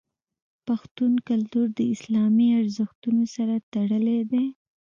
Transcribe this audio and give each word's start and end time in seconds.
پښتون 0.65 1.13
کلتور 1.29 1.67
د 1.73 1.79
اسلامي 1.93 2.47
ارزښتونو 2.61 3.23
سره 3.35 3.55
تړلی 3.73 4.19
دی. 4.31 4.45